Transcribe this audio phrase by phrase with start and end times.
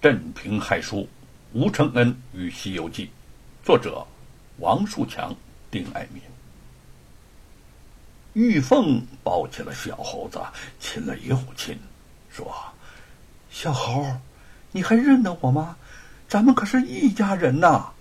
[0.00, 1.00] 镇平害书》，
[1.52, 3.04] 吴承恩与《西游记》，
[3.62, 4.06] 作者
[4.56, 5.36] 王树强、
[5.70, 6.22] 丁爱民。
[8.32, 10.40] 玉凤抱起了小猴子，
[10.80, 11.78] 亲了又亲，
[12.30, 12.50] 说
[13.52, 14.06] ：“小猴，
[14.72, 15.76] 你还认得我吗？
[16.26, 17.92] 咱们可是一家人呐！”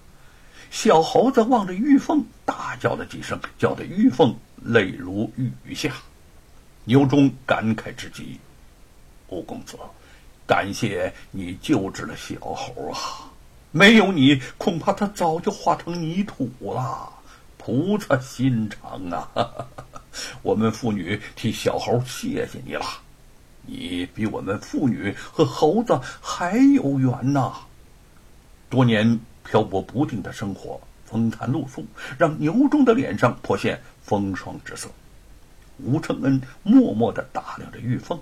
[0.71, 5.93] 小猴子望着玉凤，大叫了几声，叫得玉凤泪如雨下。
[6.85, 8.39] 牛忠感慨之极
[9.27, 9.77] ：“吴公子，
[10.49, 13.29] 感谢你救治了小猴啊！
[13.69, 17.07] 没有你，恐怕他早就化成泥土了。
[17.59, 19.29] 菩萨心肠啊！
[20.41, 22.83] 我们父女替小猴谢谢你了，
[23.67, 27.53] 你比我们妇女和猴子还有缘呐！
[28.71, 31.83] 多年。”漂泊不定的生活，风餐露宿，
[32.19, 34.87] 让牛忠的脸上颇现风霜之色。
[35.79, 38.19] 吴承恩默默地打量着玉凤，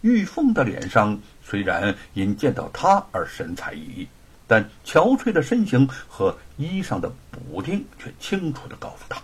[0.00, 4.06] 玉凤的脸上虽然因见到他而神采奕奕，
[4.46, 9.22] 但憔悴的身形和衣裳的补丁却清楚地告诉他，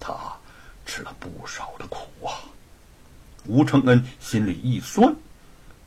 [0.00, 0.14] 他
[0.84, 2.40] 吃了不少的苦啊。
[3.46, 5.14] 吴承恩心里一酸，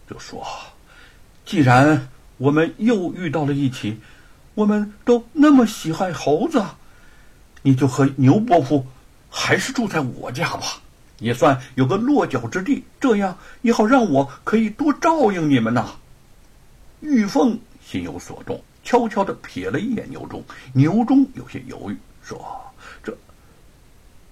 [0.09, 0.45] 就说
[1.45, 3.99] ：“既然我们又遇到了一起。”
[4.57, 6.65] 我们都那么喜爱猴子，
[7.61, 8.87] 你就和牛伯父
[9.29, 10.81] 还是住在我家吧，
[11.19, 12.83] 也算有个落脚之地。
[12.99, 15.95] 这样也好让我可以多照应你们呐。
[16.99, 20.43] 玉凤心有所动，悄悄的瞥了一眼牛中。
[20.73, 22.39] 牛中有些犹豫，说
[23.03, 23.15] ：“这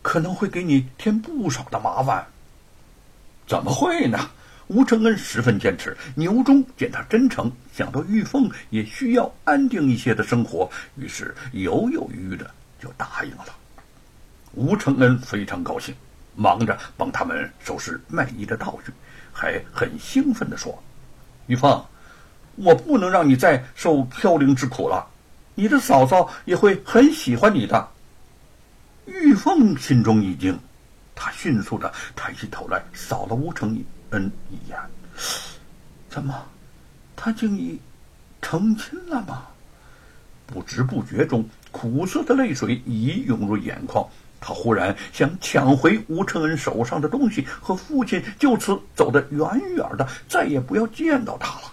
[0.02, 2.26] 可能会给你添不少的麻烦。”
[3.48, 4.32] 怎么会呢？
[4.68, 12.50] 吴承恩十分坚持，牛中见他真诚，想到玉凤也需要安定一些的生活，于是犹犹豫豫的
[12.82, 13.56] 就答应了。
[14.56, 15.94] 吴承恩非常高兴，
[16.36, 18.92] 忙着帮他们收拾卖艺的道具，
[19.34, 20.84] 还很兴奋地说
[21.48, 21.84] ：“玉凤，
[22.56, 25.08] 我不能让你再受飘零之苦了，
[25.56, 27.90] 你的嫂嫂也会很喜欢你的。”
[29.06, 30.60] 玉凤心中一惊，
[31.14, 33.86] 她迅速的抬起头来扫了吴承恩。
[34.12, 34.80] 恩一眼，
[36.08, 36.46] 怎么，
[37.16, 37.78] 他竟已
[38.42, 39.48] 成亲了吗？
[40.46, 44.08] 不知不觉中，苦涩的泪水已涌入眼眶。
[44.40, 49.40] 他忽然想抢回吴承恩手上的东西，和父亲就此走得远
[49.76, 51.72] 远的，再也不要见到他了。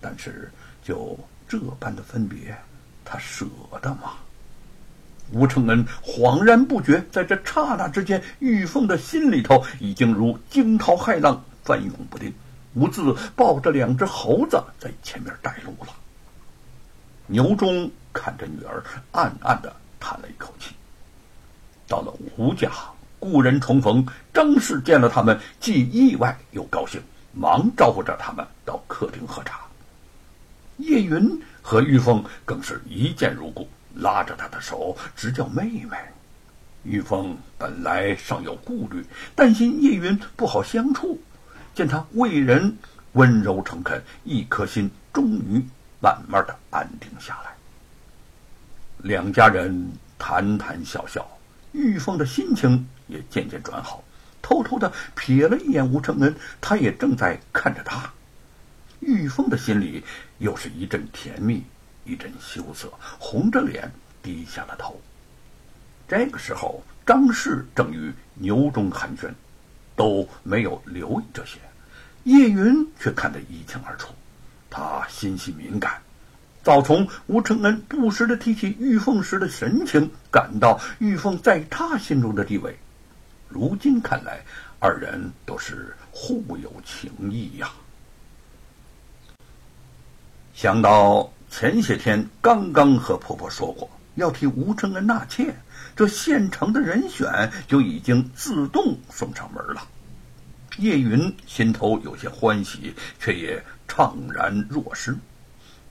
[0.00, 0.50] 但是，
[0.84, 2.56] 就这般的分别，
[3.04, 3.46] 他舍
[3.80, 4.14] 得吗？
[5.32, 12.32] 吴承恩恍然不觉，在这刹那之间，玉凤的心里头已经如惊涛骇浪，翻涌不定。
[12.74, 15.94] 兀自抱着两只猴子在前面带路了。
[17.26, 20.74] 牛忠看着女儿，暗暗的叹了一口气。
[21.88, 22.70] 到了吴家，
[23.18, 27.00] 故人重逢，张氏见了他们，既意外又高兴，
[27.32, 29.60] 忙招呼着他们到客厅喝茶。
[30.78, 33.68] 叶云和玉凤更是一见如故。
[33.96, 35.96] 拉着他的手，直叫妹妹。
[36.82, 39.06] 玉凤本来尚有顾虑，
[39.36, 41.20] 担心叶云不好相处，
[41.76, 42.76] 见他为人
[43.12, 45.64] 温柔诚恳，一颗心终于
[46.00, 47.54] 慢慢的安定下来。
[48.98, 51.24] 两家人谈谈笑笑，
[51.74, 54.02] 玉凤的心情也渐渐转好，
[54.40, 58.10] 偷偷的瞥了一眼吴承恩，他也正在看着他。
[59.00, 60.02] 玉凤的心里
[60.38, 61.62] 又是一阵甜蜜。
[62.06, 63.90] 一阵羞涩，红着脸
[64.22, 65.00] 低下了头。
[66.06, 69.32] 这个时候，张氏正与牛中寒暄，
[69.96, 71.58] 都没有留意这些。
[72.24, 74.12] 叶云却看得一清二楚，
[74.68, 76.02] 他心细敏感，
[76.64, 82.76] 早从吴承恩不时的提起玉凤时的神情，感到玉凤在他心中的地位。
[83.48, 84.40] 如今看来，
[84.80, 87.70] 二人都是互有情谊呀。
[90.54, 91.30] 想到。
[91.50, 95.54] 前些天刚刚和婆婆说过要替吴承恩纳妾，
[95.94, 99.80] 这现成的人选就已经自动送上门了。
[100.78, 105.16] 叶云心头有些欢喜，却也怅然若失。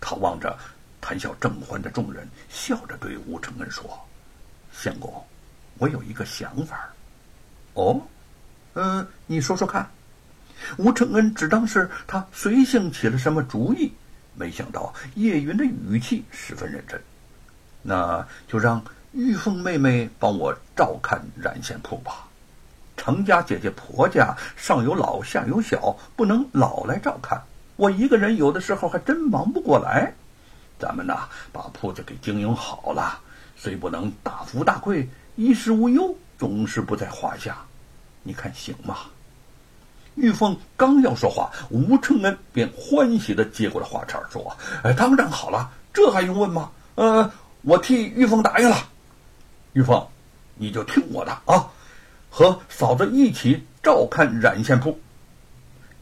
[0.05, 0.57] 他望着
[0.99, 3.97] 谈笑正欢的众人，笑着对吴承恩说
[4.73, 5.25] ：“相公，
[5.77, 6.89] 我有一个想法。
[7.73, 8.01] ”“哦，
[8.73, 9.89] 嗯，你说说看。”
[10.77, 13.93] 吴承恩只当是他随性起了什么主意。
[14.35, 17.01] 没想到叶云的语气十分认真，
[17.81, 18.83] 那就让
[19.13, 22.27] 玉凤妹妹帮我照看染线铺吧。
[22.97, 27.41] 程家姐姐婆家上有老下有小，不能老来照看。
[27.75, 30.13] 我一个人有的时候还真忙不过来。
[30.79, 33.19] 咱们呐，把铺子给经营好了，
[33.55, 37.57] 虽不能大富大贵，衣食无忧总是不在话下。
[38.23, 38.97] 你看行吗？
[40.15, 46.69] 玉凤刚要说话，吴承恩便欢喜的接过了话茬，说：“哎，当然好了，这还用问吗？
[46.95, 47.31] 呃，
[47.63, 48.77] 我替玉凤答应了。
[49.73, 50.05] 玉凤，
[50.55, 51.65] 你就听我的啊，
[52.29, 54.99] 和嫂子一起照看染线铺。”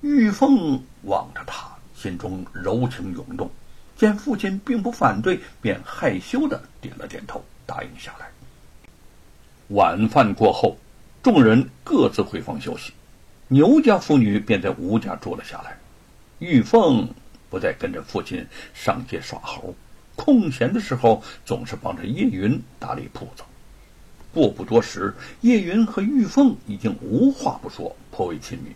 [0.01, 3.49] 玉凤望着他，心中柔情涌动，
[3.95, 8.29] 见父亲并不反对，便害羞的点了点头，答应下来。
[9.69, 10.77] 晚饭过后，
[11.23, 12.93] 众人各自回房休息。
[13.47, 15.77] 牛家妇女便在吴家住了下来。
[16.39, 17.07] 玉凤
[17.49, 19.75] 不再跟着父亲上街耍猴，
[20.15, 23.43] 空闲的时候总是帮着叶云打理铺子。
[24.33, 28.71] 过不多时，叶云和玉凤已经无话不说，颇为亲密。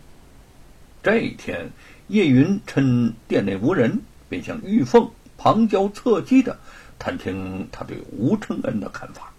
[1.06, 1.70] 这一天，
[2.08, 5.08] 叶云趁店内无人，便向玉凤
[5.38, 6.58] 旁敲侧击的
[6.98, 9.32] 探听他对吴承恩的看法。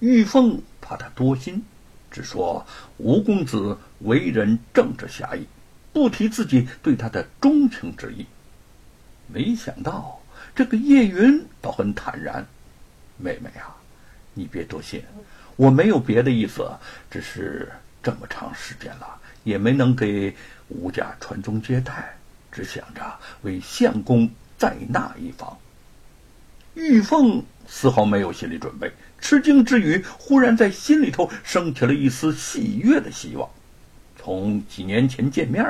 [0.00, 1.62] 玉凤怕他多心。
[2.10, 2.66] 只说
[2.96, 5.46] 吴公子为人正直侠义，
[5.92, 8.24] 不提自己对他的钟情之意。
[9.26, 10.22] 没想到
[10.54, 12.46] 这个叶云倒很坦然
[13.20, 13.76] ：“妹妹啊，
[14.32, 15.02] 你别多心，
[15.56, 16.66] 我没有别的意思，
[17.10, 17.70] 只是
[18.02, 20.34] 这么长时间了，也没能给
[20.74, 22.16] 吴家传宗接代，
[22.50, 24.28] 只想着为相公
[24.58, 25.58] 再纳一房。”
[26.74, 28.90] 玉凤丝毫没有心理准备。
[29.20, 33.48] 吃惊之余，忽然在心里头升起了一丝喜悦的希望。
[34.16, 35.64] 从几年前见面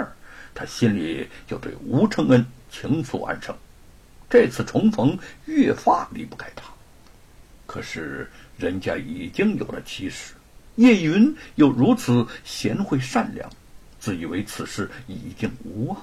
[0.55, 3.55] 他心里就对吴承恩情愫暗生，
[4.31, 6.65] 这次重逢越发离不开他。
[7.67, 10.35] 可是人家已经有了妻室，
[10.77, 13.51] 叶云又如此贤惠善良，
[14.03, 15.97] 自以为此事已经无望，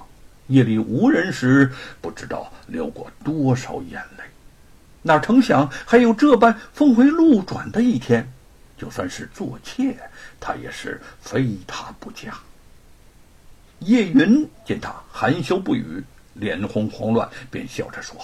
[0.47, 1.69] 夜里无人时，
[1.99, 4.23] 不知道流过多少眼泪。
[5.01, 8.31] 哪成想还有这般峰回路转的一天？
[8.77, 9.99] 就算是做妾，
[10.39, 12.39] 他也是非他不嫁。
[13.79, 16.01] 叶云见他含羞不语，
[16.35, 18.15] 脸红慌乱，便笑着说：“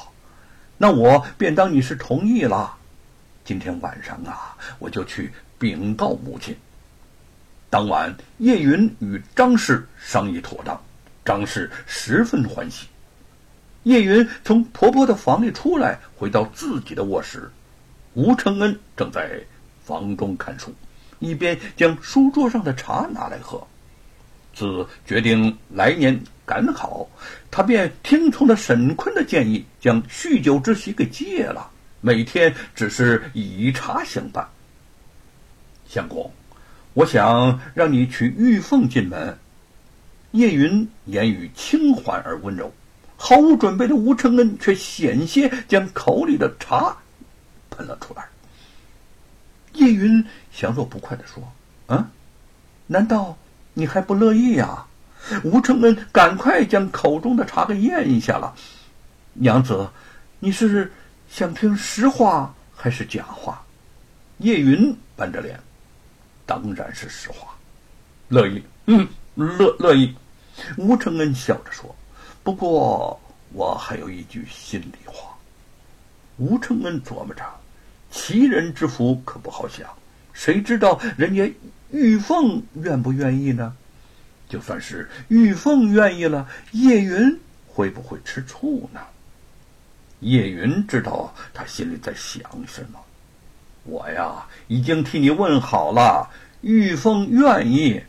[0.79, 2.77] 那我便当你是同意了。
[3.43, 6.55] 今天晚上啊，我就去禀告母亲。”
[7.75, 10.81] 当晚，叶云与张氏商议妥当，
[11.25, 12.87] 张氏十分欢喜。
[13.83, 17.51] 叶云从婆婆的房里出来，回到自己的卧室。
[18.13, 19.41] 吴承恩正在
[19.83, 20.73] 房中看书，
[21.19, 23.61] 一边将书桌上的茶拿来喝。
[24.53, 27.05] 自决定来年赶考，
[27.51, 31.69] 他便听从了沈坤的建议，将酗酒之习给戒了，
[31.99, 34.47] 每天只是以茶相伴。
[35.85, 36.31] 相公，
[36.95, 39.37] 我想让你娶玉凤进门。
[40.31, 42.73] 叶云言语轻缓而温柔。
[43.17, 46.97] 毫无准备的吴承恩却险些将口里的茶
[47.69, 48.25] 喷了出来。
[49.73, 51.43] 叶云降若不快的说
[51.87, 52.09] ：“啊，
[52.87, 53.37] 难道
[53.73, 54.85] 你还不乐意呀？”
[55.43, 58.55] 吴承恩赶快将口中的茶给咽下了。
[59.33, 59.89] 娘子，
[60.39, 60.91] 你是
[61.29, 63.63] 想听实话还是假话？
[64.37, 65.59] 叶云板着脸
[66.45, 67.55] ：“当然是实话，
[68.29, 70.15] 乐意。”嗯，乐乐意。
[70.77, 71.95] 吴承恩笑着说。
[72.43, 73.19] 不过，
[73.53, 75.35] 我还有一句心里话。
[76.37, 77.43] 吴承恩琢磨着，
[78.11, 79.89] 奇人之福可不好享，
[80.31, 81.51] 谁知道人家
[81.91, 83.75] 玉凤愿不愿意呢？
[84.47, 89.01] 就算是玉凤愿意了，叶云会不会吃醋呢？
[90.19, 92.99] 叶云知道他心里在想什么。
[93.85, 96.29] 我呀，已经替你问好了，
[96.61, 98.01] 玉凤愿意，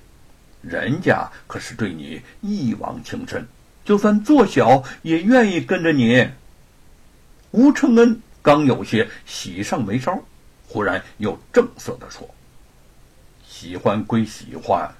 [0.62, 3.46] 人家可是对你一往情深。
[3.84, 6.28] 就算做小，也愿意跟着你。
[7.50, 10.18] 吴承恩刚有些喜上眉梢，
[10.66, 12.28] 忽然又正色的说
[13.46, 14.92] ：“喜欢归喜欢，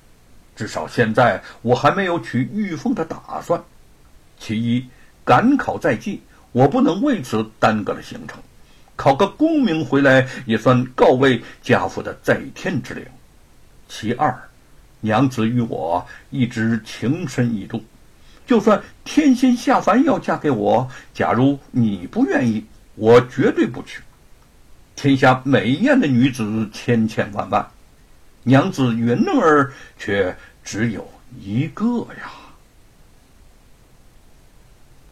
[0.54, 3.64] 至少现在我还没有娶玉凤的打算。
[4.38, 4.86] 其一，
[5.24, 6.20] 赶考在即，
[6.52, 8.38] 我不能为此耽搁了行程。
[8.96, 13.04] 考个功名回来，也算告慰家父的在天之灵。
[13.88, 14.34] 其二，
[15.00, 17.84] 娘子与我一直情深意重。”
[18.46, 24.00] 就算天仙下凡要嫁给我，假如你不愿意，我绝对不娶。
[24.94, 27.68] 天下美艳的女子千千万万，
[28.44, 30.34] 娘子云儿却
[30.64, 31.06] 只有
[31.40, 31.84] 一个
[32.18, 32.30] 呀。